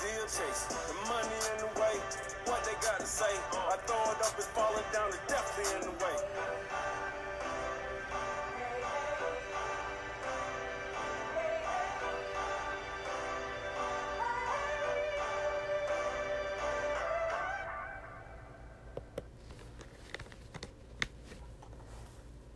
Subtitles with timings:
[0.00, 2.00] Still chasing the money in the way.
[2.46, 3.26] What they got to say?
[3.52, 6.16] I throw it up, it's falling down, it's definitely in the way.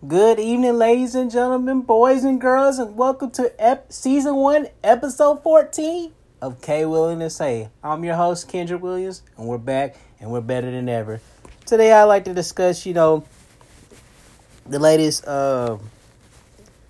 [0.08, 5.42] Good evening, ladies and gentlemen, boys and girls, and welcome to ep- season one, episode
[5.42, 6.14] 14
[6.45, 7.71] of K Willing to Say.
[7.83, 11.23] I'm your host, Kendrick Williams, and we're back and we're better than ever.
[11.65, 13.25] Today, I'd like to discuss, you know,
[14.67, 15.79] the latest uh,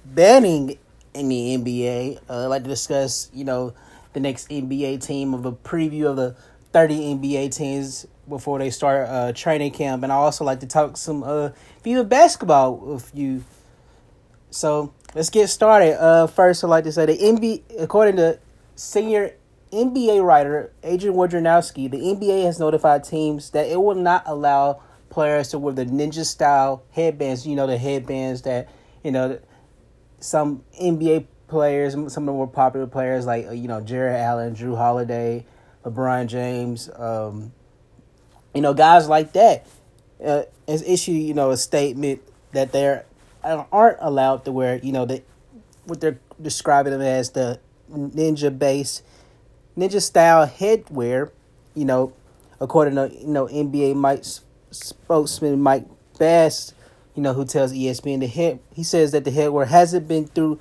[0.05, 0.77] banning
[1.15, 2.19] in the NBA.
[2.29, 3.75] Uh, I'd like to discuss, you know,
[4.13, 6.35] the next NBA team of a preview of the
[6.73, 10.97] 30 NBA teams before they start uh, training camp, and I also like to talk
[10.97, 11.51] some uh,
[11.85, 13.45] FIBA basketball with you.
[14.51, 16.03] So let's get started.
[16.03, 18.41] Uh, first, I'd like to say the NBA, according to
[18.75, 19.35] senior
[19.75, 25.49] NBA writer Adrian Wojnarowski, the NBA has notified teams that it will not allow players
[25.49, 27.47] to wear the ninja style headbands.
[27.47, 28.69] You know the headbands that
[29.03, 29.39] you know
[30.21, 34.77] some NBA players, some of the more popular players like you know Jarrett Allen, Jrue
[34.77, 35.47] Holiday,
[35.85, 36.91] LeBron James.
[36.97, 37.53] Um,
[38.55, 39.67] you know, guys like that
[40.25, 43.05] uh, has issued, you know, a statement that they're
[43.43, 45.23] aren't allowed to wear, you know, the
[45.85, 47.61] what they're describing them as the
[47.93, 49.03] ninja base,
[49.77, 51.31] ninja style headwear.
[51.75, 52.13] You know,
[52.61, 54.25] according to you know NBA Mike
[54.71, 55.87] spokesman Mike
[56.19, 56.75] Bass,
[57.15, 60.61] you know, who tells ESPN the head he says that the headwear hasn't been through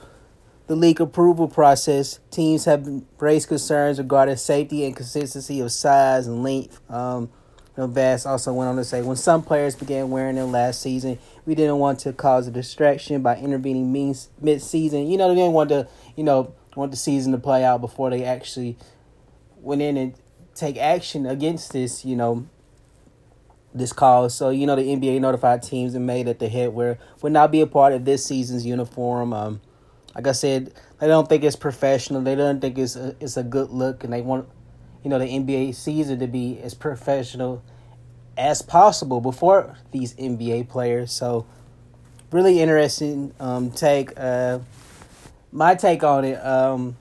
[0.67, 2.19] the league approval process.
[2.31, 2.87] Teams have
[3.19, 6.79] raised concerns regarding safety and consistency of size and length.
[6.89, 7.29] Um,
[7.75, 10.81] you know, Bass also went on to say, when some players began wearing them last
[10.81, 15.07] season, we didn't want to cause a distraction by intervening mid-season.
[15.09, 18.09] You know, they didn't want to, you know, want the season to play out before
[18.11, 18.77] they actually
[19.63, 20.13] went in and
[20.53, 22.45] take action against this, you know,
[23.73, 24.35] this cause.
[24.35, 27.51] So, you know, the NBA notified teams and made that the head headwear would not
[27.51, 29.33] be a part of this season's uniform.
[29.33, 29.61] Um,
[30.13, 32.21] like I said, they don't think it's professional.
[32.21, 34.47] They don't think it's a, it's a good look, and they want
[35.03, 37.63] you know the NBA season to be as professional
[38.37, 41.11] as possible before these NBA players.
[41.11, 41.45] So
[42.31, 44.11] really interesting um, take.
[44.17, 44.59] Uh,
[45.51, 46.97] my take on it, um,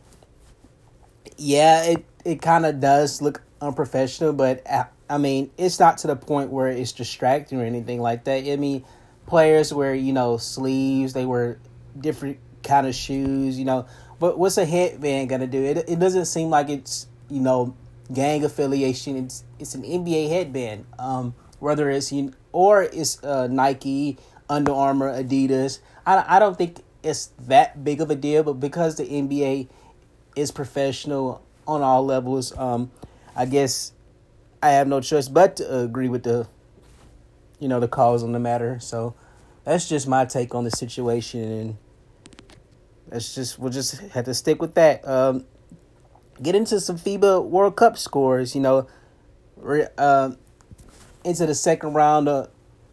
[1.38, 5.98] yeah, it it kind of does look unprofessional, but I, uh, I mean it's not
[5.98, 8.44] to the point where it's distracting or anything like that.
[8.44, 8.84] I mean,
[9.26, 11.58] players wear you know sleeves, they wear
[11.98, 13.86] different kind of shoes, you know.
[14.18, 15.62] But what's a headband gonna do?
[15.62, 17.76] It it doesn't seem like it's you know
[18.12, 19.16] gang affiliation.
[19.16, 20.86] It's it's an NBA headband.
[20.98, 24.18] Um, whether it's you or it's uh, Nike,
[24.48, 25.80] Under Armour, Adidas.
[26.06, 29.68] I I don't think it's that big of a deal, but because the NBA
[30.36, 32.90] is professional on all levels, um,
[33.36, 33.92] I guess
[34.62, 36.46] I have no choice but to agree with the
[37.58, 38.78] you know the cause on the matter.
[38.80, 39.14] So
[39.64, 41.76] that's just my take on the situation, and
[43.08, 45.06] that's just we'll just have to stick with that.
[45.06, 45.44] Um,
[46.42, 48.54] get into some FIBA World Cup scores.
[48.54, 48.86] You know,
[49.96, 50.32] uh,
[51.24, 52.50] into the second round of,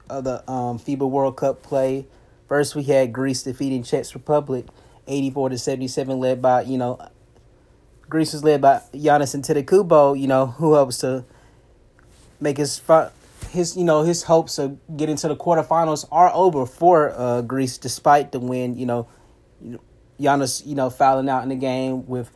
[0.09, 2.05] of the um, FIBA World Cup play.
[2.47, 4.65] First, we had Greece defeating Czech Republic,
[5.07, 6.99] eighty-four to seventy-seven, led by you know,
[8.09, 10.19] Greece was led by Giannis Antetokounmpo.
[10.19, 11.25] You know, who helps to
[12.39, 12.81] make his
[13.51, 17.77] his you know his hopes of getting to the quarterfinals are over for uh, Greece,
[17.77, 18.77] despite the win.
[18.77, 19.07] You know,
[20.19, 22.31] Giannis you know fouling out in the game with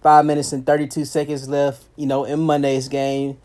[0.00, 3.36] Five minutes and 32 seconds left, you know, in Monday's game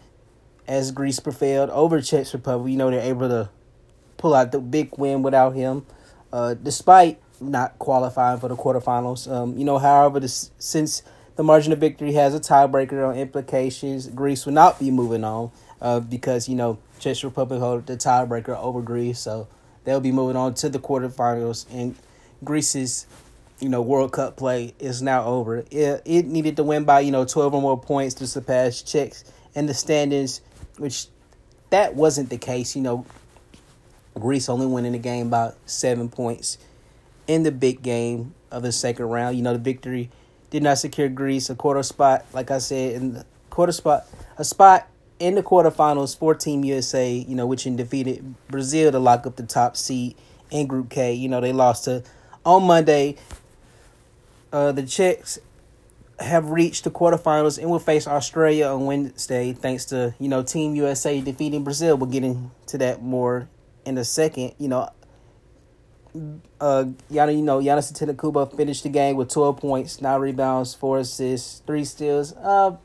[0.68, 2.72] as Greece prevailed over Czech Republic.
[2.72, 3.50] You know, they're able to
[4.18, 5.84] pull out the big win without him,
[6.32, 9.30] uh, despite not qualifying for the quarterfinals.
[9.32, 11.02] Um, you know, however, since
[11.36, 15.52] the margin of victory has a tiebreaker on implications, Greece will not be moving on
[15.82, 19.20] uh, because, you know, Czech Republic hold the tiebreaker over Greece.
[19.20, 19.48] So
[19.84, 21.66] they'll be moving on to the quarterfinals.
[21.72, 21.96] And
[22.44, 23.07] Greece's
[23.63, 25.63] you know, World Cup play is now over.
[25.72, 29.24] It, it needed to win by, you know, 12 or more points to surpass Czechs
[29.56, 30.42] in the standings,
[30.78, 31.07] which
[31.69, 32.75] that wasn't the case.
[32.75, 33.06] You know,
[34.19, 36.57] Greece only winning the game by seven points
[37.25, 39.38] in the big game of the second round.
[39.38, 40.10] You know, the victory
[40.54, 44.06] did not secure Greece a quarter spot, like I said, in the quarter spot,
[44.38, 49.00] a spot in the quarterfinals for Team USA, you know, which in defeated Brazil to
[49.00, 50.16] lock up the top seed
[50.52, 51.12] in Group K.
[51.12, 52.04] You know, they lost to
[52.46, 53.16] on Monday
[54.52, 55.40] uh, the Czechs
[56.20, 60.76] have reached the quarterfinals and will face Australia on Wednesday, thanks to you know Team
[60.76, 61.98] USA defeating Brazil.
[61.98, 63.48] We'll get into that more
[63.86, 64.54] in a second.
[64.60, 64.90] You know,
[66.62, 71.00] uh, Yana, you know, Giannis Antetokounmpo finished the game with twelve points, nine rebounds, four
[71.00, 72.33] assists, three steals.
[72.33, 72.77] Uh,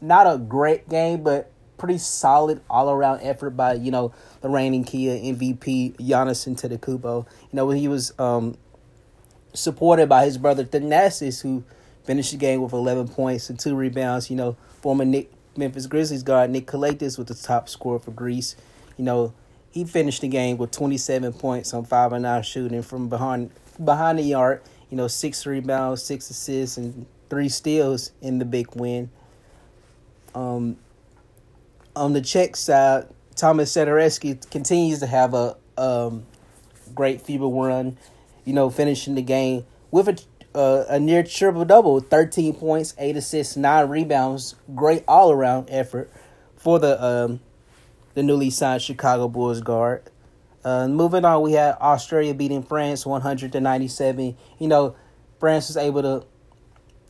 [0.00, 4.84] not a great game, but pretty solid all around effort by you know the reigning
[4.84, 7.26] Kia MVP Giannis Antetokounmpo.
[7.26, 8.56] You know when he was um,
[9.52, 11.64] supported by his brother Thanasis, who
[12.04, 14.30] finished the game with eleven points and two rebounds.
[14.30, 18.56] You know former Nick Memphis Grizzlies guard Nick Calathes was the top scorer for Greece.
[18.96, 19.34] You know
[19.74, 23.50] he finished the game with twenty seven points on five and nine shooting from behind
[23.82, 24.62] behind the arc.
[24.88, 29.10] You know six rebounds, six assists, and three steals in the big win.
[30.32, 30.76] Um,
[31.96, 36.24] on the Czech side, Thomas Satoransky continues to have a um,
[36.94, 37.98] great FIBA run,
[38.44, 40.22] you know, finishing the game with a,
[40.56, 44.54] uh, a near triple double 13 points, 8 assists, 9 rebounds.
[44.76, 46.10] Great all around effort
[46.56, 47.40] for the um,
[48.14, 50.10] the newly signed Chicago Bulls guard.
[50.64, 54.36] Uh, moving on, we had Australia beating France 100 to 97.
[54.58, 54.96] You know,
[55.38, 56.26] France was able to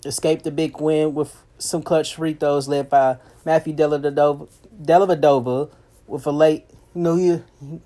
[0.05, 4.49] escape the big win with some clutch free throws led by Matthew Dellavedova,
[4.83, 5.71] Dellavedova
[6.07, 7.41] with a late, you know, he,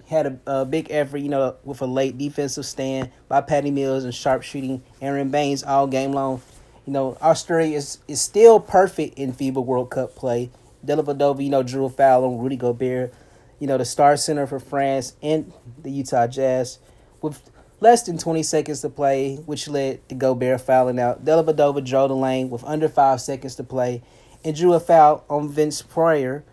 [0.09, 4.05] had a, a, big effort, you know, with a late defensive stand by Patty Mills
[4.05, 6.41] and sharp shooting Aron Baynes all game long.
[6.87, 10.50] You know, Australia is, is still perfect in FIBA World Cup play.
[10.88, 13.12] Dellavedova, you know, drew a foul on Rudy Gobert,
[13.58, 15.52] you know, the star center for France and
[15.82, 16.79] the Utah Jazz.
[17.20, 17.50] With
[17.81, 21.25] less than 20 seconds to play, which led to Gobert fouling out.
[21.25, 24.02] Dellavedova drove the lane with under five seconds to play
[24.44, 26.44] and drew a foul on Vince Poirier.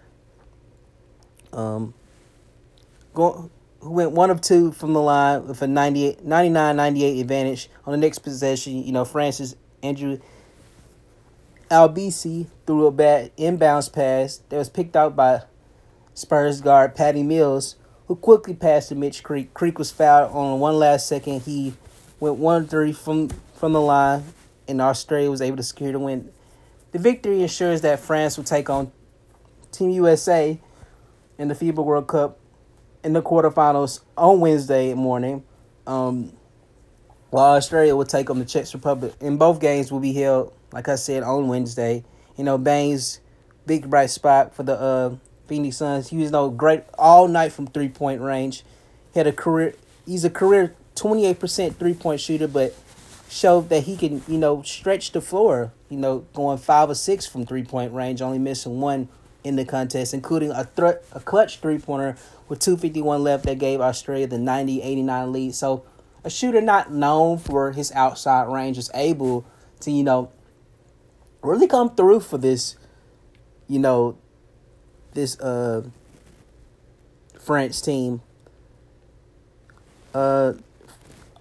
[1.54, 1.94] Um,
[3.14, 3.50] go,
[3.80, 8.20] who went one of two from the line with a 99-98 advantage on the next
[8.20, 8.84] possession.
[8.84, 10.20] You know, Francis Andrew
[11.70, 15.44] Albisi threw a bad inbounds pass that was picked out by
[16.14, 17.76] Spurs guard Patty Mills,
[18.08, 19.54] who quickly passed to Mitch Creek.
[19.54, 21.42] Creek was fouled on one last second.
[21.42, 21.74] He
[22.20, 24.24] went one three from from the line,
[24.68, 26.32] and Australia was able to secure the win.
[26.92, 28.92] The victory ensures that France will take on
[29.72, 30.60] Team USA
[31.38, 32.40] in the FIBA World Cup
[33.04, 35.44] in the quarterfinals on Wednesday morning.
[35.86, 36.32] Um,
[37.36, 39.14] while Australia will take on the Czech Republic.
[39.20, 42.04] And both games will be held, like I said, on Wednesday.
[42.38, 43.22] You know, Baynes,
[43.66, 45.16] big bright spot for the uh,
[45.48, 46.10] Phoenix Suns.
[46.10, 48.64] He was no great all night from three point range.
[49.14, 49.74] He had a career.
[50.06, 52.76] He's a career twenty eight percent three point shooter, but
[53.30, 55.72] showed that he can you know stretch the floor.
[55.90, 59.08] You know, going five or six from three point range, only missing one
[59.46, 62.18] in the contest, including a threat a clutch three pointer
[62.50, 65.56] with two fifty one left that gave Australia the 90-89 lead.
[65.56, 65.86] So
[66.26, 69.46] a shooter not known for his outside range is able
[69.80, 70.32] to you know
[71.46, 72.76] really come through for this
[73.68, 74.18] you know
[75.14, 75.84] this uh
[77.40, 78.22] French team.
[80.14, 80.54] Uh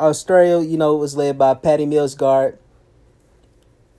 [0.01, 2.59] Australia, you know, was led by Patty Mills guard.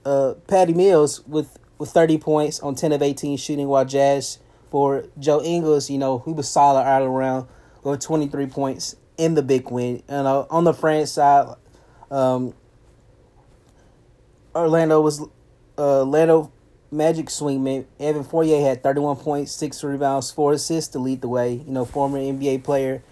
[0.05, 4.39] Uh Patty Mills with with 30 points on 10 of 18 shooting while Jazz
[4.71, 7.47] for Joe Ingles, you know, he was solid all around
[7.83, 10.03] with 23 points in the big win.
[10.07, 11.55] And uh, on the France side,
[12.11, 12.53] um,
[14.55, 15.21] Orlando was
[15.77, 16.51] uh, Orlando
[16.91, 21.53] Magic swingman Evan Fournier had 31 points, 6 rebounds, 4 assists to lead the way.
[21.53, 23.03] You know, former NBA player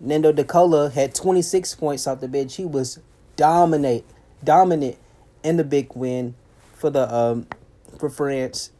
[0.00, 2.56] Nando De had 26 points off the bench.
[2.56, 2.98] He was
[3.36, 4.04] dominate,
[4.44, 4.96] dominant
[5.42, 6.34] in the big win
[6.74, 7.46] for the um
[7.98, 8.70] for France.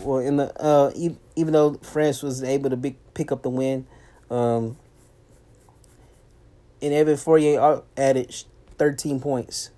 [0.00, 0.90] Well, in the uh
[1.36, 3.86] even though France was able to big, pick up the win,
[4.30, 4.76] um,
[6.80, 8.34] and Evan Fournier added
[8.78, 9.70] 13 points.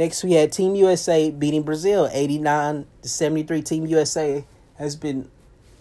[0.00, 3.60] Next, we had Team USA beating Brazil 89 to 73.
[3.60, 4.46] Team USA
[4.78, 5.30] has been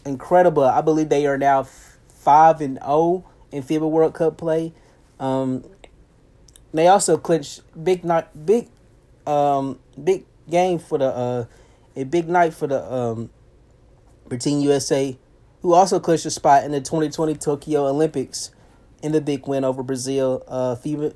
[0.06, 0.66] incredible.
[0.66, 3.24] I believe they are now 5 and 0
[3.54, 4.74] in FIBA World Cup play.
[5.22, 5.64] Um,
[6.74, 8.68] they also clinched big night big
[9.26, 11.46] um big game for the uh
[11.96, 13.30] a big night for the um
[14.28, 15.18] for Team USA
[15.62, 18.52] who also clinched a spot in the 2020 Tokyo Olympics
[19.02, 20.44] in the big win over Brazil.
[20.46, 21.14] Uh FIBA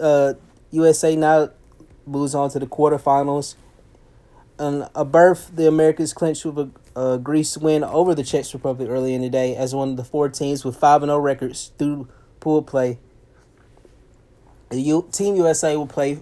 [0.00, 0.34] uh
[0.72, 1.50] USA now
[2.08, 3.54] moves on to the quarterfinals.
[4.58, 6.58] And a berth, the Americans clinched with
[6.96, 9.96] a, a Greece win over the Czech Republic early in the day as one of
[9.96, 12.08] the four teams with 5 0 records through
[12.40, 12.98] pool play.
[14.70, 16.20] The U- Team USA will play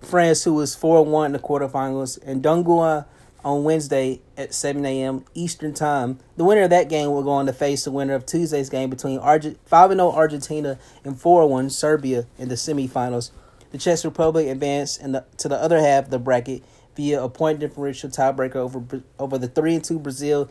[0.00, 3.06] France, who was 4 1 in the quarterfinals, and Dongguan
[3.44, 5.24] on Wednesday at 7 a.m.
[5.34, 6.18] Eastern Time.
[6.36, 8.90] The winner of that game will go on to face the winner of Tuesday's game
[8.90, 13.30] between Arge- 5 0 Argentina and 4 1 Serbia in the semifinals.
[13.72, 16.62] The Czech Republic advanced the, to the other half of the bracket
[16.94, 20.50] via a point differential tiebreaker over over the three and two Brazil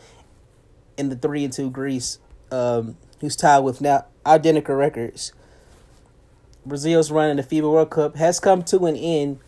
[0.98, 2.18] and the three and two Greece,
[2.51, 5.34] um, who's tied with now identical records.
[6.66, 9.40] Brazil's run in the FIBA World Cup has come to an end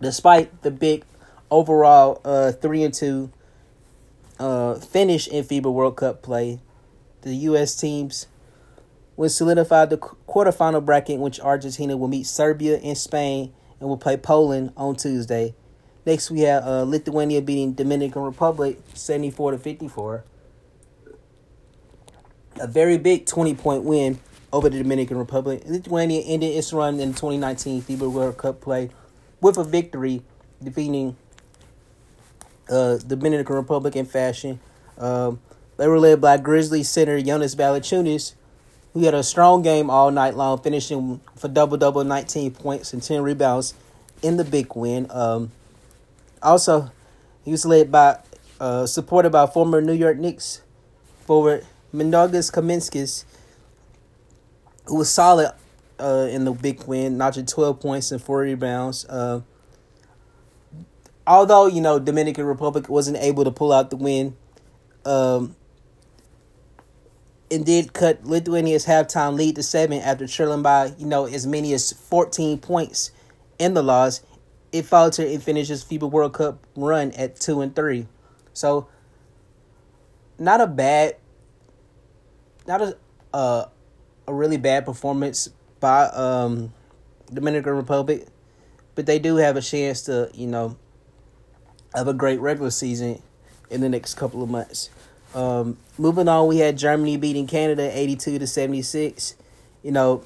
[0.00, 1.04] despite the big
[1.50, 3.30] overall uh, three and two
[4.38, 6.60] uh, finish in FIBA World Cup play,
[7.22, 7.74] the U.S.
[7.76, 8.26] teams
[9.20, 13.98] will solidify the quarterfinal bracket in which Argentina will meet Serbia and Spain and will
[13.98, 15.54] play Poland on Tuesday.
[16.06, 20.24] Next, we have uh, Lithuania beating Dominican Republic 74 to 54.
[22.60, 24.18] A very big 20 point win
[24.54, 25.64] over the Dominican Republic.
[25.66, 28.88] Lithuania ended its run in the 2019 FIBA World Cup play
[29.42, 30.22] with a victory,
[30.62, 31.14] defeating
[32.70, 34.60] uh, Dominican Republic in fashion.
[34.96, 35.40] Um,
[35.76, 38.32] they were led by Grizzly center Jonas Valanciunas,
[38.92, 43.02] who had a strong game all night long, finishing for double double, 19 points and
[43.02, 43.74] 10 rebounds
[44.22, 45.06] in the big win.
[45.10, 45.52] Um,
[46.42, 46.90] also,
[47.44, 48.18] he was led by,
[48.58, 50.62] uh, supported by former New York Knicks
[51.26, 53.24] forward Mindaugas Kuzminskas,
[54.86, 55.52] who was solid
[55.98, 59.04] uh, in the big win, notching 12 points and 4 rebounds.
[59.04, 59.42] Uh,
[61.26, 64.36] although, you know, Dominican Republic wasn't able to pull out the win,
[65.04, 65.54] um,
[67.50, 71.72] and did cut Lithuania's halftime lead to seven after trailing by, you know, as many
[71.72, 73.10] as 14 points
[73.58, 74.22] in the loss.
[74.72, 78.06] It faltered and finishes FIBA World Cup run at two and three.
[78.52, 78.88] So
[80.38, 81.16] not a bad
[82.66, 82.96] not a
[83.32, 83.66] uh,
[84.26, 85.48] a really bad performance
[85.80, 86.72] by um
[87.32, 88.26] Dominican Republic,
[88.94, 90.76] but they do have a chance to, you know,
[91.94, 93.22] have a great regular season
[93.70, 94.90] in the next couple of months.
[95.34, 99.36] Um, moving on, we had Germany beating Canada 82 to 76.
[99.82, 100.24] You know,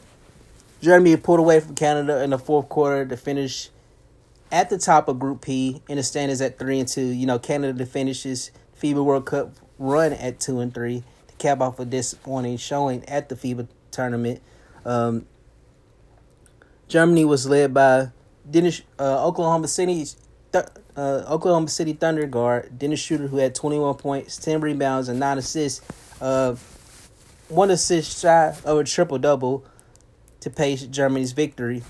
[0.80, 3.70] Germany pulled away from Canada in the fourth quarter to finish
[4.50, 7.00] at the top of Group P in the standings at 3 and 2.
[7.00, 11.78] You know, Canada finishes FIBA World Cup run at 2 and 3 to cap off
[11.78, 14.40] a disappointing showing at the FIBA tournament.
[14.84, 15.26] Um,
[16.88, 18.11] Germany was led by
[18.49, 20.16] Dennis uh, Oklahoma City's
[20.52, 25.18] th- uh, Oklahoma City Thunder guard Dennis Schroeder, who had 21 points, 10 rebounds, and
[25.18, 25.80] 9 assists.
[26.20, 26.54] Uh,
[27.48, 29.64] one assist shy of a triple double
[30.40, 31.82] to pace Germany's victory.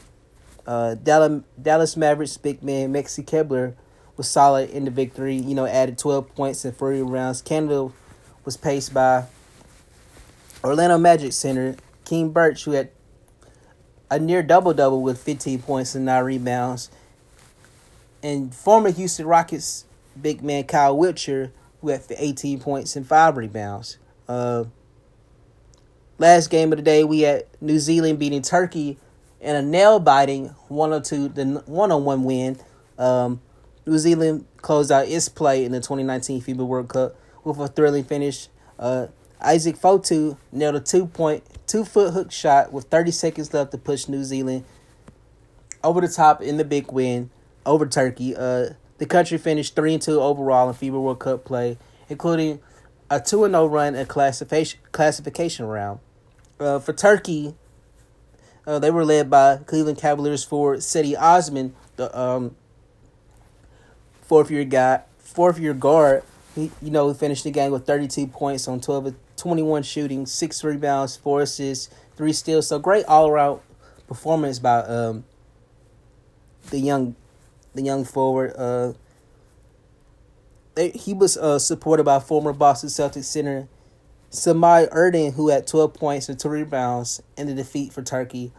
[0.67, 3.77] Uh, Dallas, Dallas Mavericks big man Maxi Kleber
[4.17, 5.37] was solid in the victory.
[5.37, 7.43] You know, added 12 points and 40 rounds.
[7.43, 7.93] Canada
[8.45, 9.27] was paced by
[10.63, 12.91] Orlando Magic center Khem Birch, who had
[14.11, 16.91] a near double double with 15 points and 9 rebounds
[18.25, 19.85] and former Houston Rockets
[20.21, 23.99] big man Kyle Wiltjer who had 18 points and five rebounds.
[24.27, 24.65] Uh,
[26.19, 28.97] last game of the day, we had New Zealand beating Turkey
[29.39, 32.59] in a nail biting 102 the one on one win.
[32.99, 33.43] Um,
[33.85, 38.05] New Zealand closed out its play in the 2019 FIBA World Cup with a thrilling
[38.05, 38.49] finish.
[38.79, 39.09] Uh,
[39.43, 43.79] Isaac Fotu nailed a two point two foot hook shot with 30 seconds left to
[43.79, 44.65] push New Zealand
[45.83, 47.29] over the top in the big win
[47.67, 48.35] over Turkey.
[48.37, 51.79] Uh, the country finished three and two overall in FIBA World Cup play,
[52.09, 52.61] including
[53.11, 56.01] a two and zero run in classification classification round.
[56.61, 57.55] Uh, for Turkey,
[58.67, 62.57] uh, they were led by Cleveland Cavaliers forward Cedi Osman, the um,
[64.23, 66.23] fourth year guy, fourth year guard.
[66.55, 71.17] He, you know, finished the game with 32 points on 12 21 shooting, six rebounds,
[71.17, 72.69] four assists, three steals.
[72.69, 73.61] So great all around
[74.07, 75.25] performance by um,
[76.71, 77.17] the young
[77.75, 78.55] the young forward.
[78.57, 78.93] Uh,
[80.77, 83.69] he was uh, supported by former Boston Celtics center
[84.31, 88.53] Semih Erden, who had 12 points and two rebounds in the defeat for Turkey.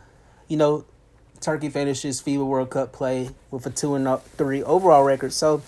[0.48, 0.86] You know,
[1.42, 5.34] Turkey finishes FIBA World Cup play with a two and three overall record.
[5.34, 5.62] So,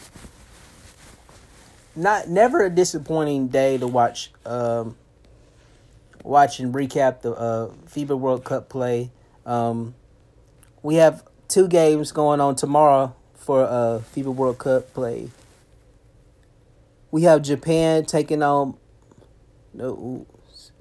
[1.96, 4.32] not never a disappointing day to watch.
[4.46, 4.96] Um,
[6.24, 9.12] watch and recap the uh, FIBA World Cup play.
[9.46, 9.94] Um,
[10.84, 13.16] we have two games going on tomorrow
[13.48, 15.30] for uh FIBA World Cup play.
[17.12, 18.76] We have Japan taking on
[19.74, 20.28] no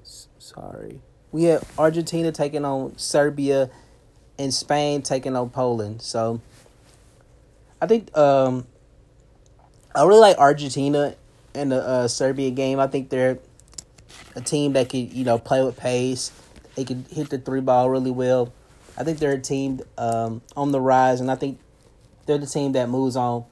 [0.03, 0.99] sorry.
[1.31, 3.69] We have Argentina taking on Serbia
[4.37, 6.01] and Spain taking on Poland.
[6.01, 6.41] So
[7.81, 8.67] I think um
[9.95, 11.15] I really like Argentina
[11.55, 12.81] in the uh, Serbia game.
[12.81, 13.39] I think they're
[14.35, 16.33] a team that could, you know, play with pace.
[16.75, 18.53] They can hit the three ball really well.
[18.97, 21.59] I think they're a team um, on the rise, and I think
[22.27, 23.45] they're the team that moves on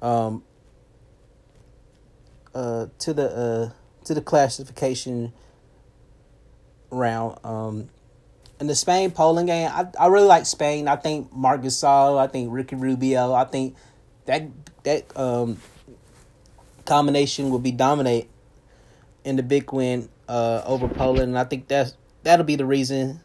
[0.00, 0.42] um
[2.54, 3.70] uh to the uh
[4.04, 5.32] to the classification
[6.90, 7.38] round.
[7.44, 7.90] Um
[8.58, 10.86] in the Spain Poland game, I, I really like Spain.
[10.86, 13.76] I think Marc Gasol, I think Ricky Rubio, I think
[14.26, 14.48] that
[14.84, 15.58] that um
[16.86, 18.28] combination will be dominate
[19.24, 23.20] in the big win uh over Poland and I think that's that'll be the reason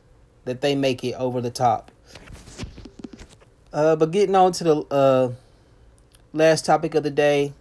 [0.45, 1.91] that they make it over the top.
[3.75, 5.31] Uh, but getting on to the uh,
[6.31, 7.51] last topic of the day.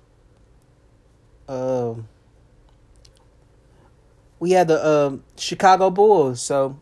[1.49, 2.06] Um,
[4.38, 6.40] we had the um, Chicago Bulls.
[6.40, 6.78] So,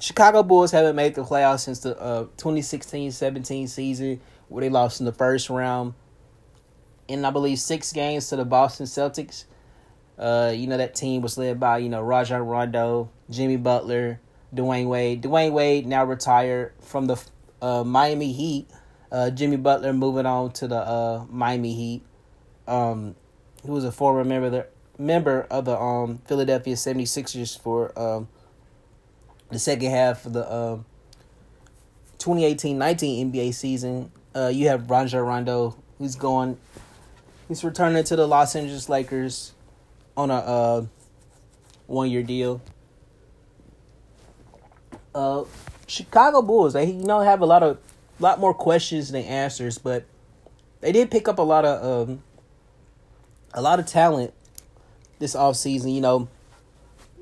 [0.00, 5.06] Chicago Bulls haven't made the playoffs since the uh, 2016-17 season, where they lost in
[5.06, 5.94] the first round,
[7.08, 9.46] in I believe six games to the Boston Celtics.
[10.16, 14.20] Uh, you know that team was led by you know Rajon Rondo, Jimmy Butler,
[14.54, 15.24] Dwyane Wade.
[15.24, 17.20] Dwyane Wade now retired from the
[17.64, 18.68] uh, Miami Heat.
[19.10, 22.02] Uh, Jimmy Butler moving on to the uh, Miami Heat.
[22.66, 23.14] Um,
[23.64, 24.66] who was a former member of the,
[24.98, 28.28] member of the um, Philadelphia 76ers for um,
[29.50, 30.84] the second half of the um,
[32.18, 34.10] 2018-19 NBA season.
[34.34, 36.58] Uh, you have Rajon Rondo, who's going,
[37.48, 39.52] he's returning to the Los Angeles Lakers
[40.16, 40.86] on a uh,
[41.86, 42.60] one-year deal.
[45.14, 45.44] Uh,
[45.86, 47.78] Chicago Bulls, they you know have a lot of
[48.18, 50.04] lot more questions than answers, but
[50.80, 52.22] they did pick up a lot of um,
[53.52, 54.32] a lot of talent
[55.18, 55.94] this offseason.
[55.94, 56.28] You know,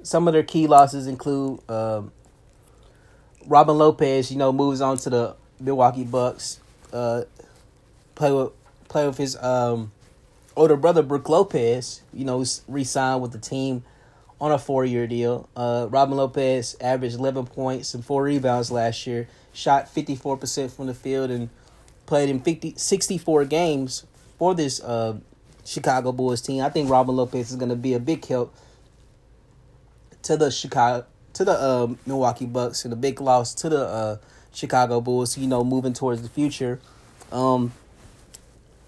[0.02, 2.12] some of their key losses include um,
[3.46, 4.30] Robin Lopez.
[4.30, 6.60] You know, moves on to the Milwaukee Bucks.
[6.92, 7.22] Uh,
[8.14, 8.52] play with
[8.88, 9.92] play with his um,
[10.56, 12.02] older brother Brook Lopez.
[12.12, 13.84] You know, re-signed with the team
[14.42, 15.48] on a four year deal.
[15.56, 20.94] Uh, Robin Lopez averaged 11 points and four rebounds last year, shot 54% from the
[20.94, 21.48] field, and
[22.06, 24.04] played in 50, 64 games
[24.38, 25.16] for this uh,
[25.64, 26.60] Chicago Bulls team.
[26.64, 28.52] I think Robin Lopez is going to be a big help
[30.22, 34.16] to the Chicago to the uh, Milwaukee Bucks and a big loss to the uh,
[34.52, 35.38] Chicago Bulls.
[35.38, 36.80] You know, moving towards the future.
[37.30, 37.72] Um,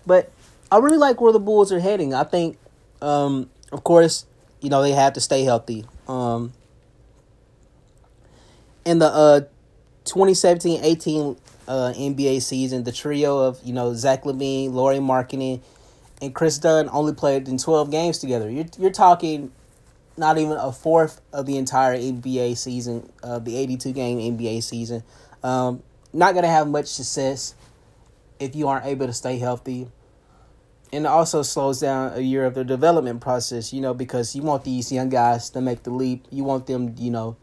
[0.04, 0.32] but
[0.72, 2.12] I really like where the Bulls are heading.
[2.12, 2.58] I think,
[3.00, 4.26] um, of course,
[4.64, 5.84] you know, they have to stay healthy.
[6.08, 6.54] Um,
[8.86, 9.40] in the uh,
[10.06, 15.60] 2017-18 uh, NBA season, the trio of, you know, Zach LaVine, Lauri Markkanen,
[16.22, 18.50] and Kris Dunn only played in 12 games together.
[18.50, 19.52] You're, you're talking
[20.16, 25.02] not even a fourth of the entire NBA season, uh, the 82-game NBA season.
[25.42, 25.82] Um,
[26.14, 27.54] not going to have much success
[28.40, 29.88] if you aren't able to stay healthy
[30.94, 34.62] and also slows down a year of their development process, you know, because you want
[34.64, 36.26] these young guys to make the leap.
[36.30, 37.36] You want them, you know,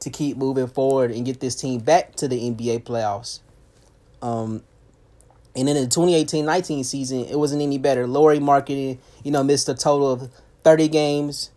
[0.00, 3.40] to keep moving forward and get this team back to the NBA playoffs.
[4.20, 4.64] Um,
[5.54, 8.06] and then in the 2018-19 season, it wasn't any better.
[8.06, 10.30] Lauri Markkanen, you know, missed a total of
[10.64, 11.50] 30 games.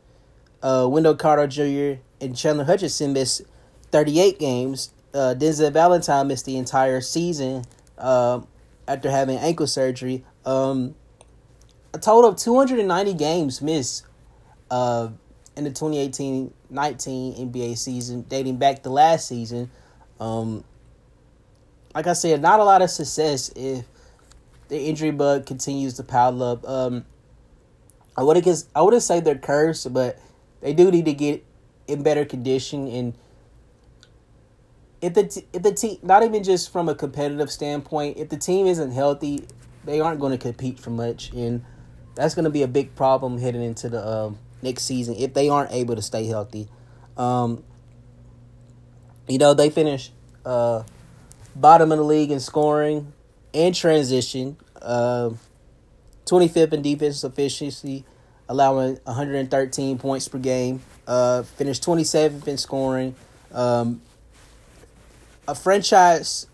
[0.62, 2.02] Uh, Wendell Carter Jr.
[2.24, 3.42] and Chandler Hutchinson missed
[3.92, 4.94] 38 games.
[5.14, 7.66] Uh, Denzel Valentine missed the entire season
[7.98, 8.42] uh,
[8.88, 10.24] after having ankle surgery.
[10.46, 10.96] Um,
[11.94, 14.06] a total of 290 games missed
[14.70, 15.10] uh,
[15.56, 19.70] in the 2018-19 NBA season, dating back to last season.
[20.20, 20.64] Um,
[21.94, 23.86] like I said, not a lot of success if
[24.70, 26.68] the injury bug continues to pile up.
[26.68, 27.06] Um,
[28.16, 30.18] I wouldn't I wouldn't say they're cursed, but
[30.62, 31.44] they do need to get
[31.88, 33.14] in better condition and
[35.02, 38.68] if the if the team not even just from a competitive standpoint, if the team
[38.68, 39.46] isn't healthy,
[39.86, 41.64] they aren't going to compete for much, and
[42.16, 45.50] that's going to be a big problem heading into the uh, next season if they
[45.50, 46.68] aren't able to stay healthy.
[47.18, 47.64] Um,
[49.28, 50.12] you know, they finished
[50.46, 50.84] uh,
[51.56, 53.14] bottom of the league in scoring
[53.54, 55.32] and transition, uh,
[56.26, 58.06] 25th in defensive efficiency,
[58.48, 60.82] allowing 113 points per game.
[61.08, 63.16] Uh, finished 27th in scoring.
[63.52, 64.02] Um,
[65.48, 66.48] a franchise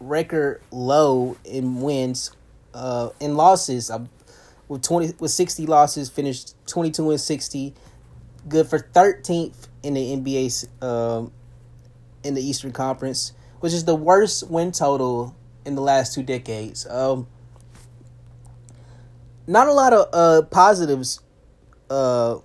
[0.00, 2.32] record low in wins,
[2.74, 3.90] uh, in losses.
[3.90, 4.06] Uh,
[4.68, 7.74] with twenty with sixty losses, finished twenty two and sixty,
[8.48, 11.32] good for thirteenth in the NBA um,
[12.22, 15.34] in the Eastern Conference, which is the worst win total
[15.64, 16.86] in the last two decades.
[16.86, 17.26] Um,
[19.46, 21.20] not a lot of uh, positives
[21.88, 22.36] uh,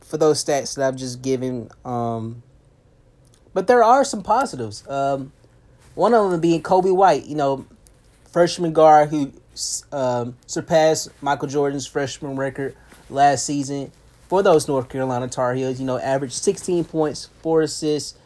[0.00, 2.42] for those stats that I've just given, um,
[3.54, 4.86] but there are some positives.
[4.86, 5.32] Um,
[5.94, 7.66] one of them being Coby White, you know,
[8.30, 9.32] freshman guard who
[9.92, 12.74] um, surpassed Michael Jordan's freshman record
[13.10, 13.92] last season
[14.28, 15.78] for those North Carolina Tar Heels.
[15.78, 18.18] You know, averaged 16 points, four assists,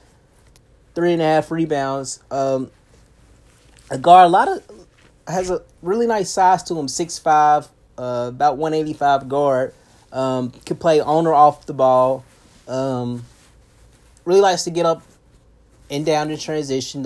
[0.95, 2.21] three and a half rebounds.
[2.31, 2.71] Um,
[3.91, 4.63] a guard, a lot of
[5.29, 7.67] has a really nice size to him, six five,
[7.99, 9.75] uh, about 185 guard.
[10.13, 12.25] Um, could play on or off the ball.
[12.69, 13.25] Um,
[14.25, 15.03] really likes to get up
[15.91, 17.03] and down in transition.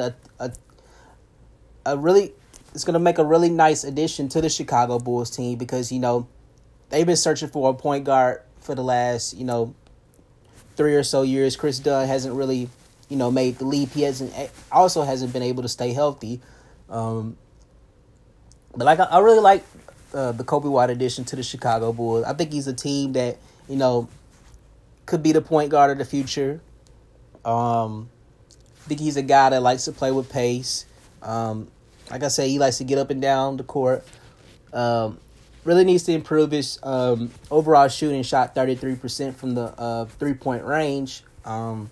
[1.86, 2.32] A, really
[2.74, 5.98] it's going to make a really nice addition to the Chicago Bulls team because you
[5.98, 6.28] know
[6.90, 9.74] they've been searching for a point guard for the last you know
[10.76, 11.56] three or so years.
[11.56, 12.68] Kris Dunn hasn't really
[13.08, 13.92] you know made the leap.
[13.92, 14.32] He hasn't
[14.70, 16.40] also hasn't been able to stay healthy.
[16.88, 17.36] Um,
[18.76, 19.64] but like I, I really like
[20.14, 22.24] uh, the Coby White addition to the Chicago Bulls.
[22.24, 23.38] I think he's a team that
[23.68, 24.08] you know
[25.06, 26.60] could be the point guard of the future.
[27.44, 28.10] Um,
[28.84, 30.84] I think he's a guy that likes to play with pace.
[31.22, 31.68] Um,
[32.10, 34.04] like I said, he likes to get up and down the court.
[34.72, 35.18] Um,
[35.64, 38.22] really needs to improve his um, overall shooting.
[38.22, 41.22] Shot thirty three percent from the uh, three point range.
[41.44, 41.90] Um,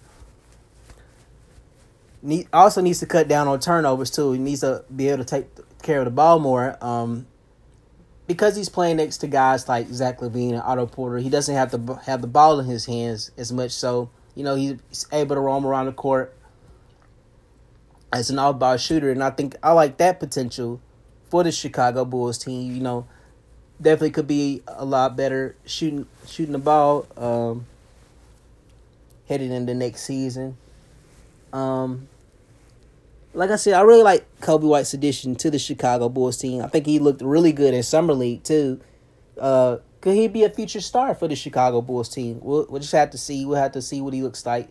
[2.23, 4.33] need, also needs to cut down on turnovers too.
[4.33, 5.47] He needs to be able to take
[5.83, 6.77] care of the ball more.
[6.81, 7.27] Um,
[8.27, 11.71] because he's playing next to guys like Zach LaVine and Otto Porter, he doesn't have
[11.71, 13.71] to have the ball in his hands as much.
[13.71, 16.37] So you know he's able to roam around the court
[18.13, 20.81] as an all-ball shooter, and I think I like that potential
[21.31, 22.75] for the Chicago Bulls team.
[22.75, 23.07] You know,
[23.81, 27.67] definitely could be a lot better shooting shooting the ball um,
[29.29, 30.57] heading into next season.
[31.53, 32.09] Um,
[33.35, 36.63] like I said, I really like Coby White's addition to the Chicago Bulls team.
[36.63, 38.81] I think he looked really good in summer league too.
[39.39, 42.39] Uh, could he be a future star for the Chicago Bulls team?
[42.41, 43.45] We'll, we'll just have to see.
[43.45, 44.69] We'll have to see what he looks like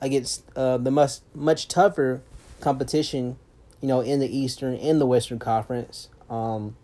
[0.00, 2.22] against uh, the much much tougher
[2.60, 3.36] competition,
[3.80, 6.08] you know, in the Eastern and the Western Conference.
[6.28, 6.76] Um,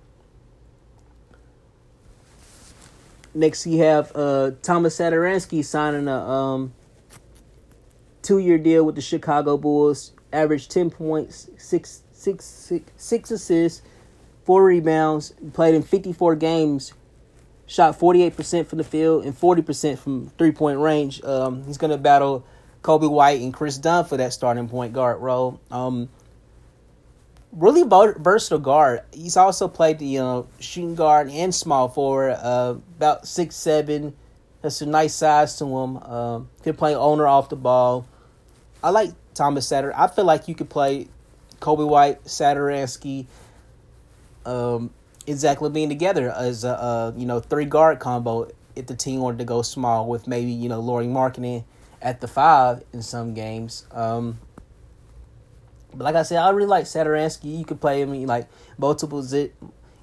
[3.35, 6.73] next, you have uh, Thomas Satoransky signing a um,
[8.23, 10.13] two year deal with the Chicago Bulls.
[10.33, 13.83] Averaged ten points, six, six, six, six assists,
[14.45, 15.35] four rebounds.
[15.53, 16.95] Played in fifty four games.
[17.67, 21.23] Shot forty eight percent from the field and forty percent from three point range.
[21.23, 22.47] Um, he's gonna battle
[22.83, 25.61] Coby White and Kris Dunn for that starting point guard role.
[25.71, 26.09] Um,
[27.53, 29.03] really versatile guard.
[29.13, 32.33] He's also played the you know shooting guard and small forward.
[32.33, 34.15] Uh, about six seven.
[34.63, 35.99] That's a nice size to him.
[36.01, 38.07] Uh, can play owner off the ball.
[38.83, 39.93] I like Thomas Satter.
[39.95, 41.09] I feel like you could play
[41.61, 43.27] Coby White, Satoransky,
[44.45, 44.91] um,
[45.27, 49.21] and Zach LaVine together as a uh, you know three guard combo if the team
[49.21, 51.65] wanted to go small with maybe you know Lauri Markkanen
[52.03, 53.87] at the five in some games.
[53.93, 54.39] Um,
[55.95, 57.59] but like I said, I really like Satoransky.
[57.59, 59.23] You could play him in like multiple.
[59.23, 59.55] Zip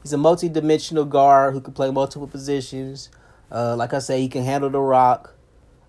[0.01, 3.09] he's a multi-dimensional guard who can play multiple positions.
[3.51, 5.35] Uh, like I say, he can handle the rock.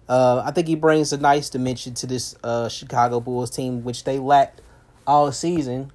[0.09, 4.05] Uh, I think he brings a nice dimension to this uh, Chicago Bulls team, which
[4.05, 4.61] they lacked
[5.07, 5.93] all season,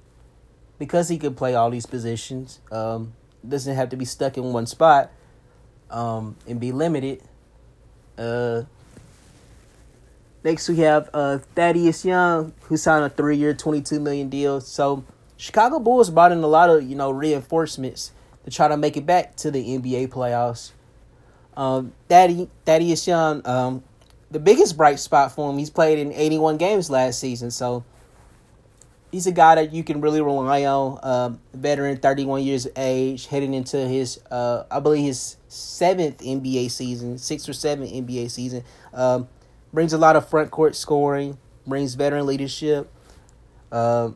[0.78, 2.60] because he could play all these positions.
[2.70, 3.12] Um,
[3.46, 5.12] doesn't have to be stuck in one spot
[5.90, 7.22] um, and be limited.
[8.16, 8.62] Uh,
[10.46, 14.60] next, we have uh, Thaddeus Young, who signed a three-year, twenty-two million deal.
[14.60, 15.04] So,
[15.36, 18.12] Chicago Bulls brought in a lot of you know reinforcements
[18.44, 20.72] to try to make it back to the NBA playoffs.
[21.56, 23.82] Um, Thaddeus, Thaddeus Young um,
[24.30, 25.58] the biggest bright spot for him.
[25.58, 27.84] He's played in 81 games last season, so
[29.12, 30.98] he's a guy that you can really rely on.
[31.02, 36.70] Um, veteran, 31 years of age, heading into his, uh, I believe his seventh NBA
[36.70, 38.64] season, sixth or seventh NBA season.
[38.92, 39.28] Um,
[39.72, 42.90] brings a lot of front court scoring, brings veteran leadership.
[43.70, 44.10] Uh,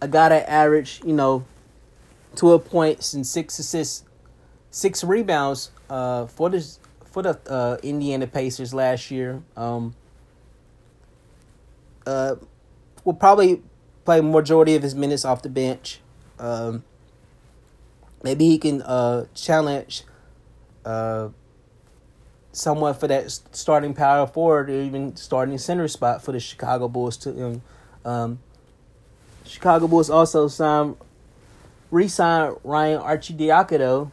[0.00, 1.44] a guy that averaged, you know,
[2.36, 4.04] 12 points and six assists,
[4.70, 9.42] six rebounds uh, for this for the uh, Indiana Pacers last year.
[9.56, 9.94] Um,
[12.06, 12.36] uh,
[13.04, 13.62] will probably
[14.04, 16.00] play majority of his minutes off the bench.
[16.38, 16.84] Um,
[18.22, 20.04] maybe he can uh, challenge
[20.84, 21.28] uh,
[22.52, 27.16] someone for that starting power forward or even starting center spot for the Chicago Bulls.
[27.18, 27.62] To um,
[28.04, 28.38] um,
[29.44, 30.96] Chicago Bulls also signed,
[31.90, 34.10] re-signed Ryan Arcidiacono.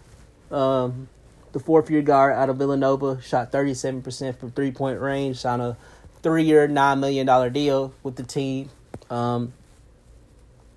[0.52, 1.10] Um,
[1.54, 5.78] the fourth year guard out of Villanova, shot 37% from three point range, signed a
[6.22, 8.70] three year, $9 million deal with the team.
[9.10, 9.54] Um,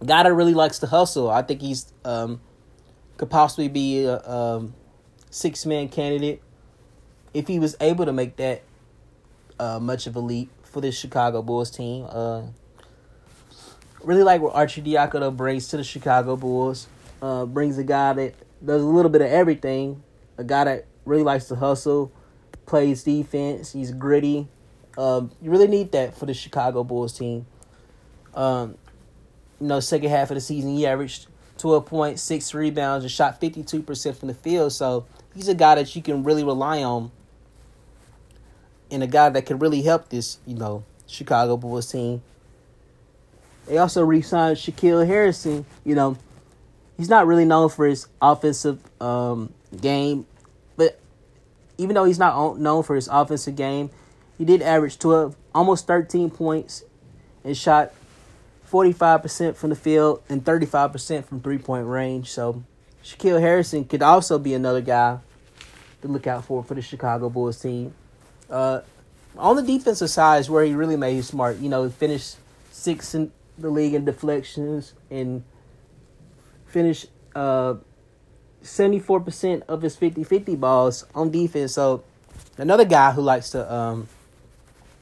[0.04, 1.30] guy that really likes to hustle.
[1.30, 2.40] I think he's um,
[3.16, 4.74] could possibly be a um,
[5.30, 6.42] six man candidate
[7.34, 8.62] if he was able to make that
[9.58, 12.06] uh, much of a leap for this Chicago Bulls team.
[12.08, 12.42] Uh,
[14.02, 16.86] really like what Arcidiacono brings to the Chicago Bulls.
[17.20, 20.02] Uh, brings a guy that does a little bit of everything
[20.40, 22.10] a guy that really likes to hustle,
[22.64, 23.72] plays defense.
[23.72, 24.48] He's gritty.
[24.96, 27.46] Um, you really need that for the Chicago Bulls team.
[28.34, 28.76] Um,
[29.60, 31.26] you know, second half of the season, he averaged
[31.58, 34.72] 12.6 rebounds and shot 52% from the field.
[34.72, 37.12] So he's a guy that you can really rely on
[38.90, 42.22] and a guy that could really help this, you know, Chicago Bulls team.
[43.66, 45.64] They also re-signed Shaquille Harrison.
[45.84, 46.16] You know,
[46.96, 50.26] he's not really known for his offensive um, game,
[50.76, 50.98] but
[51.78, 53.90] even though he's not known for his offensive game,
[54.38, 56.84] he did average 12, almost 13 points,
[57.44, 57.92] and shot
[58.70, 62.30] 45% from the field and 35% from three point range.
[62.30, 62.62] So
[63.04, 65.18] Shaquille Harrison could also be another guy
[66.02, 67.94] to look out for for the Chicago Bulls team.
[68.50, 68.80] Uh,
[69.36, 71.58] on the defensive side is where he really made smart.
[71.58, 72.36] You know, finished
[72.70, 75.44] sixth in the league in deflections and
[76.66, 77.74] finished uh,
[78.62, 81.72] 74% of his 50-50 balls on defense.
[81.74, 82.04] So
[82.58, 84.08] another guy who likes to um,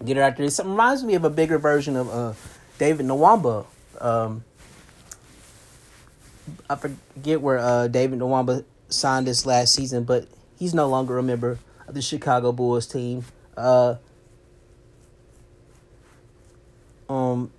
[0.04, 0.46] get it out there.
[0.46, 2.32] It reminds me of a bigger version of uh,
[2.78, 3.66] David Nwaba.
[4.00, 4.44] Um,
[6.70, 11.22] I forget where uh, David Nwaba signed this last season, but he's no longer a
[11.22, 13.24] member of the Chicago Bulls team.
[13.58, 13.96] Uh,
[17.08, 17.50] um,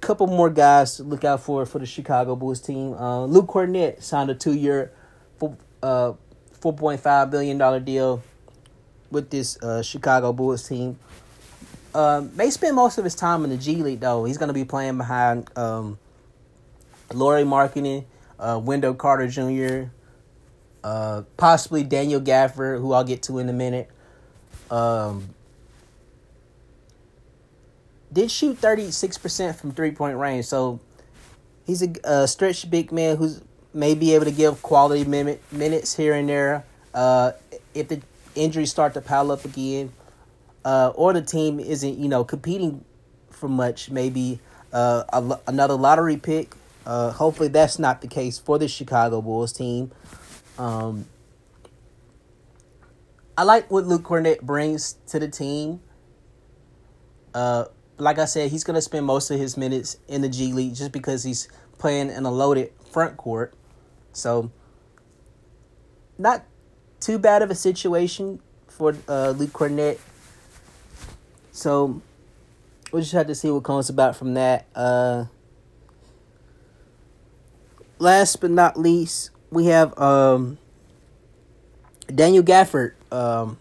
[0.00, 2.94] couple more guys to look out for for the Chicago Bulls team.
[2.94, 4.92] Uh, Luke Kornet signed a two-year,
[5.38, 6.12] four, uh,
[6.52, 8.22] four point five billion dollar deal
[9.10, 10.98] with this uh, Chicago Bulls team.
[11.94, 14.24] Uh, may spend most of his time in the G League though.
[14.24, 15.98] He's going to be playing behind um,
[17.12, 18.04] Lauri Markkanen,
[18.38, 19.90] uh, Wendell Carter Jr.,
[20.84, 23.90] uh, possibly Daniel Gafford, who I'll get to in a minute.
[24.70, 25.34] Um,
[28.12, 30.46] did shoot 36% from three point range.
[30.46, 30.80] So
[31.66, 33.42] he's a, a stretch big man who's
[33.74, 36.64] may be able to give quality minute, minutes here and there.
[36.94, 37.32] Uh,
[37.74, 38.00] if the
[38.34, 39.92] injuries start to pile up again,
[40.64, 42.84] uh, or the team isn't, you know, competing
[43.30, 44.40] for much, maybe
[44.72, 46.54] uh, a, another lottery pick.
[46.86, 49.90] Uh, hopefully, that's not the case for the Chicago Bulls team.
[50.58, 51.06] Um,
[53.38, 55.80] I like what Luke Kornet brings to the team.
[57.34, 57.66] Uh,
[57.98, 60.74] like I said, he's going to spend most of his minutes in the G League
[60.74, 63.52] just because he's playing in a loaded front court.
[64.12, 64.50] So,
[66.16, 66.44] not
[67.00, 69.98] too bad of a situation for uh, Luke Kornet.
[71.52, 72.00] So,
[72.90, 74.66] we'll just have to see what comes about from that.
[74.74, 75.26] Uh,
[77.98, 80.56] last but not least, we have um,
[82.14, 83.58] Daniel Gafford, um,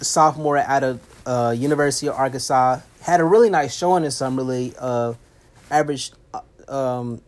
[0.00, 4.74] sophomore out of uh, University of Arkansas had a really nice showing in summer league.
[4.78, 5.14] Uh,
[5.70, 6.14] averaged
[6.68, 7.20] um,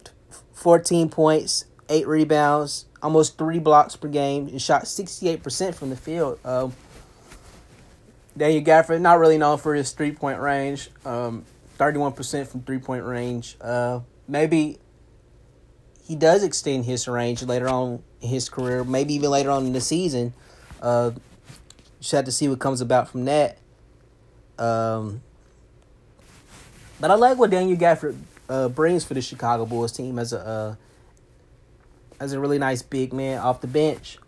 [0.55, 6.38] 14 points, eight rebounds, almost three blocks per game, and shot 68% from the field.
[6.44, 6.72] Um,
[8.37, 11.44] Daniel Gafford, not really known for his three point range, um,
[11.79, 13.57] 31% from three point range.
[13.61, 14.79] Uh, maybe
[16.03, 19.72] he does extend his range later on in his career, maybe even later on in
[19.72, 20.33] the season.
[20.83, 21.12] Uh,
[22.01, 23.57] just have to see what comes about from that.
[24.59, 25.23] Um,
[27.01, 28.16] but I like what Daniel Gafford
[28.49, 30.75] uh, brings for the Chicago Bulls team as a uh,
[32.21, 34.18] as a really nice big man off the bench.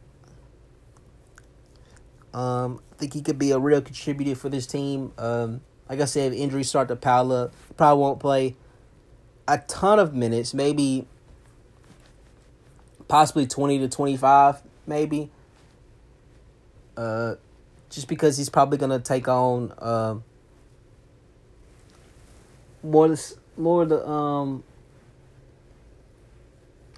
[2.32, 5.12] Um, I think he could be a real contributor for this team.
[5.18, 8.56] Um, like I said, if injuries start to pile up, probably won't play
[9.46, 11.06] a ton of minutes, maybe
[13.06, 15.30] possibly 20 to 25, maybe.
[16.96, 17.35] Uh,
[17.90, 19.72] just because he's probably to take on.
[19.78, 20.16] Uh,
[22.83, 23.16] more
[23.57, 24.64] more the um.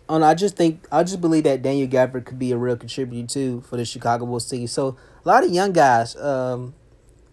[0.09, 3.27] And I just think I just believe that Daniel Gafford could be a real contributor
[3.27, 4.67] too for the Chicago Bulls team.
[4.69, 6.75] So a lot of young guys um,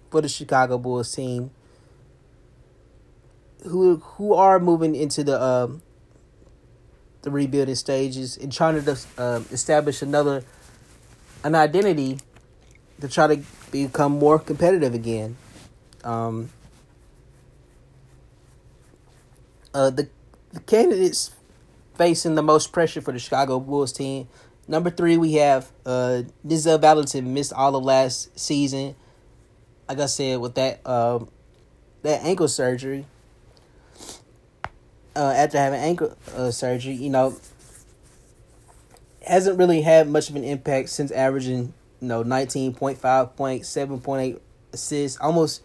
[0.10, 1.52] for the Chicago Bulls team
[3.64, 5.82] who who are moving into the um,
[7.22, 10.44] the rebuilding stages and trying to uh, establish another
[11.44, 12.18] an identity
[13.04, 15.36] to try to become more competitive again.
[16.04, 16.50] Um,
[19.76, 20.08] Uh, the,
[20.52, 21.32] the candidates
[21.98, 24.28] facing the most pressure for the Chicago Bulls team.
[24.68, 28.94] Number three, we have uh, Denzel Valentine missed all of last season.
[29.90, 31.28] Like I said, with that um,
[32.04, 33.08] that ankle surgery.
[35.16, 37.36] Uh, after having ankle uh, surgery, you know,
[39.26, 44.38] hasn't really had much of an impact since averaging, you know, 19.5 points, 7.8
[44.74, 45.64] assists, almost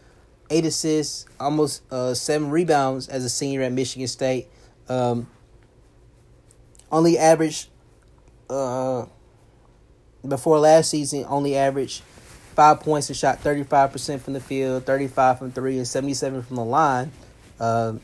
[0.51, 4.47] eight assists, almost uh, seven rebounds as a senior at Michigan State.
[4.89, 5.27] Um,
[6.93, 7.71] only averaged
[8.49, 9.07] uh,
[10.27, 11.25] before last season.
[11.27, 12.03] Only averaged
[12.55, 15.89] five points and shot thirty five percent from the field, thirty five from three, and
[15.89, 17.11] seventy seven from the line.
[17.59, 17.95] Uh,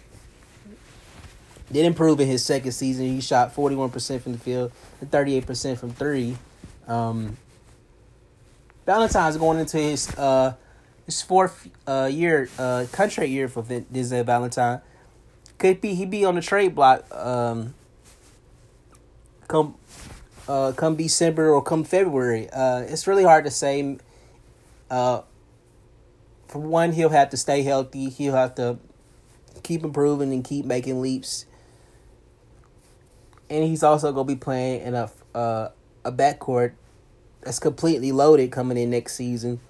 [1.71, 3.07] did improve in his second season.
[3.07, 6.37] He shot forty one percent from the field and thirty eight percent from three.
[6.89, 7.37] Um,
[8.87, 10.55] Valentine's going into his uh,
[11.07, 14.81] his fourth uh, year, uh, contract year for Denzel Valentine.
[15.59, 17.75] Could be he be on the trade block um,
[19.49, 19.77] come
[20.49, 22.49] uh, come December or come February.
[22.51, 23.99] Uh, it's really hard to say.
[24.91, 25.23] Uh,
[26.49, 28.11] for one, he'll have to stay healthy.
[28.11, 28.79] He'll have to
[29.63, 31.47] keep improving and keep making leaps.
[33.49, 35.71] And he's also gonna be playing in a uh,
[36.05, 36.73] a backcourt
[37.45, 39.61] that's completely loaded coming in next season.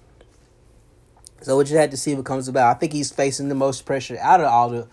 [1.41, 2.75] So we just had to see what comes about.
[2.75, 4.87] I think he's facing the most pressure out of all the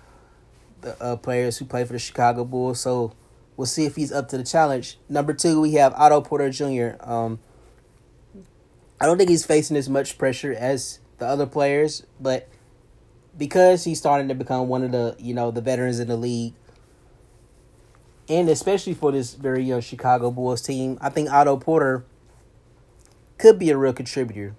[0.82, 2.80] the uh, players who play for the Chicago Bulls.
[2.80, 3.12] So
[3.56, 4.98] we'll see if he's up to the challenge.
[5.08, 6.96] Number two, we have Otto Porter Jr.
[7.00, 7.38] Um,
[9.00, 12.48] I don't think he's facing as much pressure as the other players, but
[13.38, 16.54] because he's starting to become one of the you know the veterans in the league,
[18.28, 22.04] and especially for this very young Chicago Bulls team, I think Otto Porter
[23.42, 24.54] could be a real contributor.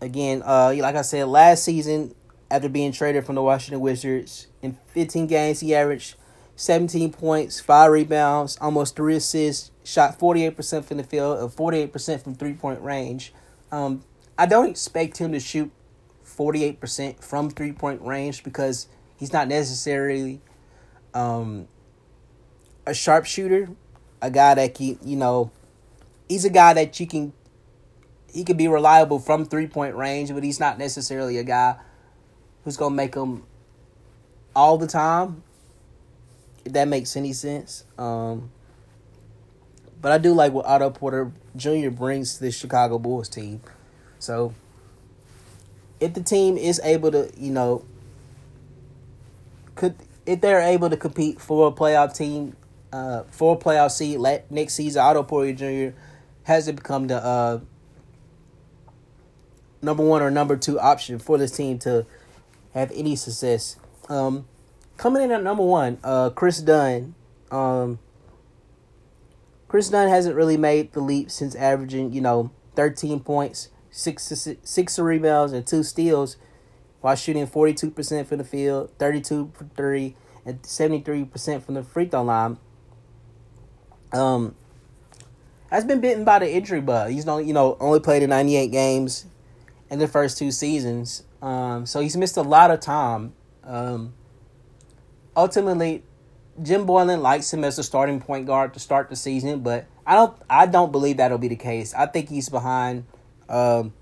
[0.00, 2.14] Again, uh, like I said, last season
[2.48, 6.14] after being traded from the Washington Wizards, in 15 games he averaged
[6.54, 12.36] 17 points, five rebounds, almost three assists, shot 48% from the field, and 48% from
[12.36, 13.34] three point range.
[13.72, 14.04] Um,
[14.38, 15.72] I don't expect him to shoot
[16.24, 18.86] 48% from three point range because
[19.16, 20.40] he's not necessarily
[21.12, 21.66] um,
[22.86, 23.68] a sharpshooter,
[24.22, 25.50] a guy that can, you know,
[26.28, 27.32] he's a guy that you can,
[28.32, 31.76] he can be reliable from three point range, but he's not necessarily a guy
[32.64, 33.44] who's to make them
[34.54, 35.42] all the time,
[36.64, 37.84] if that makes any sense.
[37.98, 38.50] Um,
[40.00, 41.90] but I do like what Otto Porter Jr.
[41.90, 43.60] brings to the Chicago Bulls team.
[44.18, 44.54] So
[46.00, 47.84] if the team is able to, you know,
[49.74, 52.56] could if they're able to compete for a playoff team,
[52.92, 55.96] uh, for a playoff seed let, next season, Otto Porter Jr.
[56.46, 57.60] has to become the uh,
[59.82, 62.06] number one or number two option for this team to
[62.72, 63.76] have any success.
[64.08, 64.46] Um,
[64.96, 67.16] coming in at number one, uh, Kris Dunn.
[67.50, 67.98] Um,
[69.66, 74.98] Kris Dunn hasn't really made the leap since averaging, you know, 13 points, six six
[75.00, 76.36] rebounds and two steals
[77.00, 82.22] while shooting 42% from the field, 32 for 3 and 73% from the free throw
[82.22, 82.58] line.
[84.12, 84.54] Um
[85.70, 87.10] has been bitten by the injury bug.
[87.10, 89.26] He's only, you know, only played in 98 games
[89.90, 91.24] in the first two seasons.
[91.42, 93.34] Um so he's missed a lot of time.
[93.64, 94.14] Um
[95.36, 96.02] ultimately
[96.62, 100.14] Jim Boylen likes him as a starting point guard to start the season, but I
[100.14, 101.92] don't I don't believe that'll be the case.
[101.94, 103.04] I think he's behind
[103.48, 103.92] um,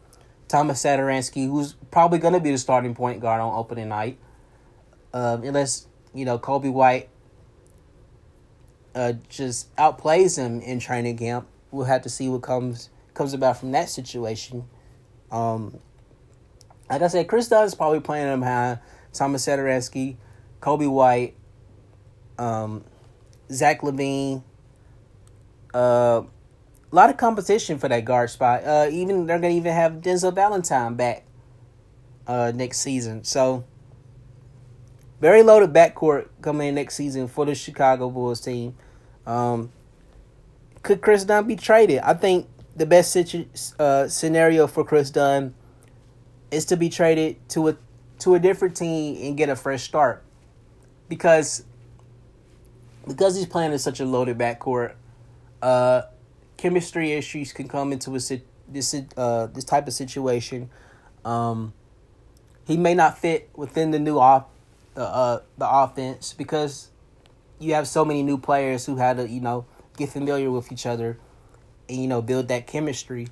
[0.49, 4.19] Thomas Satoransky, who's probably going to be the starting point guard on opening night,
[5.13, 7.09] um, unless you know Coby White
[8.95, 11.49] uh, just outplays him in training camp.
[11.75, 14.65] We'll have to see what comes comes about from that situation.
[15.31, 15.79] Um,
[16.89, 18.79] like I said, Kris Dunn is probably playing him behind
[19.13, 20.17] Thomas Satoransky,
[20.61, 21.35] Coby White,
[22.39, 22.85] um,
[23.51, 24.43] Zach LaVine.
[25.75, 26.23] uh,
[26.93, 28.63] a lot of competition for that guard spot.
[28.65, 31.25] Uh, even they're gonna even have Denzel Valentine back
[32.29, 33.25] uh, next season.
[33.25, 33.65] So
[35.21, 38.77] very loaded backcourt coming in next season for the Chicago Bulls team.
[39.27, 39.73] Um,
[40.85, 41.99] could Kris Dunn be traded?
[42.01, 43.47] I think the best situ-
[43.79, 45.55] uh, scenario for Kris Dunn
[46.51, 47.77] is to be traded to a
[48.21, 50.23] to a different team and get a fresh start
[51.09, 51.65] because
[53.09, 54.95] because he's playing in such a loaded backcourt.
[55.61, 56.03] Uh,
[56.59, 60.71] chemistry issues can come into a this uh this type of situation.
[61.25, 61.73] Um,
[62.67, 64.45] he may not fit within the new off
[64.95, 66.91] the uh the offense because
[67.59, 69.65] you have so many new players who had to you know
[69.97, 71.19] get familiar with each other
[71.89, 73.29] and you know build that chemistry.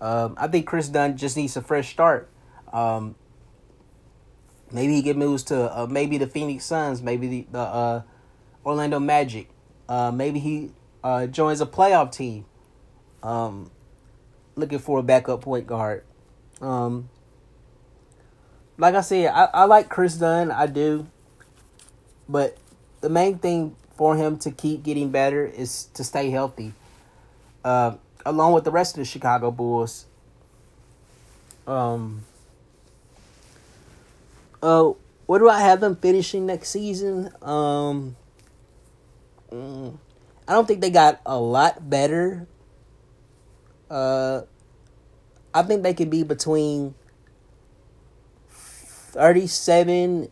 [0.00, 2.28] Um, I think Kris Dunn just needs a fresh start.
[2.72, 3.16] Um,
[4.70, 8.02] maybe he get moves to uh, maybe the Phoenix Suns, maybe the, the uh,
[8.64, 9.48] Orlando Magic.
[9.88, 10.70] Uh, maybe he
[11.02, 12.44] uh, joins a playoff team.
[13.22, 13.70] Um,
[14.54, 16.04] looking for a backup point guard.
[16.60, 17.08] Um,
[18.76, 21.08] like I said, I, I like Kris Dunn, I do.
[22.28, 22.56] But
[23.00, 26.72] the main thing for him to keep getting better is to stay healthy.
[27.64, 30.06] Uh, along with the rest of the Chicago Bulls.
[31.66, 32.22] Um.
[34.62, 34.94] Oh, uh,
[35.26, 37.30] where do I have them finishing next season?
[37.42, 38.16] Um.
[39.52, 39.98] Mm,
[40.46, 42.46] I don't think they got a lot better.
[43.90, 44.42] Uh,
[45.52, 46.94] I think they could be between
[48.48, 50.30] thirty-seven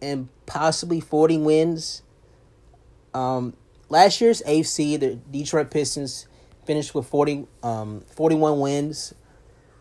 [0.00, 2.02] and possibly forty wins.
[3.14, 3.54] Um,
[3.88, 6.26] last year's AFC, the Detroit Pistons
[6.64, 9.14] finished with 40, um, 41 wins.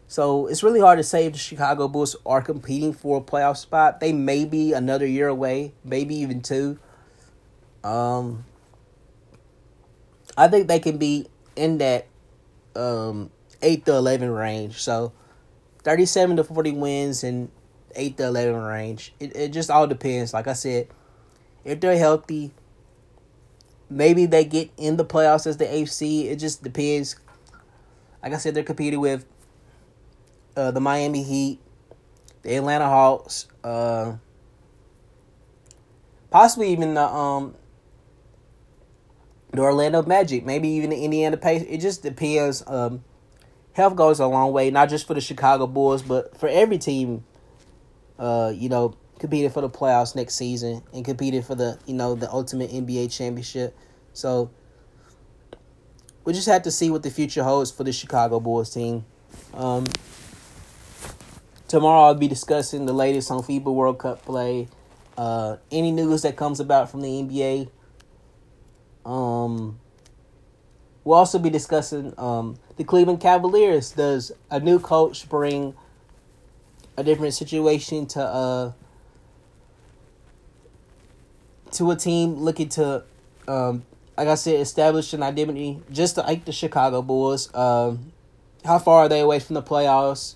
[0.07, 3.57] So it's really hard to say if the Chicago Bulls are competing for a playoff
[3.57, 3.99] spot.
[4.01, 6.79] They may be another year away, maybe even two.
[7.83, 8.43] Um,
[10.37, 12.07] I think they can be in that
[12.75, 14.81] um eight to eleven range.
[14.81, 15.13] So
[15.83, 17.49] 37 to 40 wins and
[17.95, 19.13] 8 to 11 range.
[19.19, 20.33] It, it just all depends.
[20.33, 20.87] Like I said,
[21.63, 22.51] if they're healthy,
[23.89, 26.25] maybe they get in the playoffs as the AFC.
[26.25, 27.15] It just depends.
[28.23, 29.25] Like I said, they're competing with
[30.55, 31.59] uh, the Miami Heat,
[32.43, 34.15] the Atlanta Hawks, uh,
[36.29, 37.55] possibly even the um
[39.51, 41.67] the Orlando Magic, maybe even the Indiana Pacers.
[41.69, 42.63] It just depends.
[42.67, 43.03] Um,
[43.73, 47.25] health goes a long way, not just for the Chicago Bulls, but for every team.
[48.21, 52.13] Uh, you know, competing for the playoffs next season and competing for the you know
[52.13, 53.75] the ultimate NBA championship.
[54.13, 54.51] So
[56.23, 59.05] we just have to see what the future holds for the Chicago Bulls team.
[59.55, 59.85] Um,
[61.67, 64.67] tomorrow I'll be discussing the latest on FIBA World Cup play.
[65.17, 67.69] Uh, any news that comes about from the NBA.
[69.03, 69.79] Um,
[71.03, 73.91] we'll also be discussing um, the Cleveland Cavaliers.
[73.91, 75.73] Does a new coach bring
[77.01, 78.71] a different situation to uh
[81.71, 83.03] to a team looking to
[83.47, 83.83] um
[84.17, 87.53] like I said establish an identity just like the Chicago Bulls.
[87.55, 88.11] Um,
[88.63, 90.35] how far are they away from the playoffs?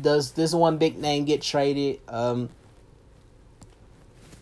[0.00, 2.00] Does this one big name get traded?
[2.08, 2.48] Um,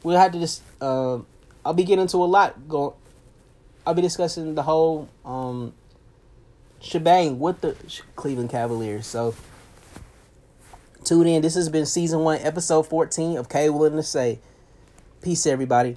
[0.04, 0.62] we'll have to just.
[0.80, 1.18] Uh,
[1.64, 2.56] I'll be getting into a lot.
[2.70, 5.74] I'll be discussing the whole um,
[6.80, 7.74] shebang with the
[8.14, 9.06] Cleveland Cavaliers.
[9.06, 9.34] So
[11.08, 11.42] tune in.
[11.42, 14.40] This has been season one, episode fourteen of K Willing to Say.
[15.22, 15.96] Peace, everybody.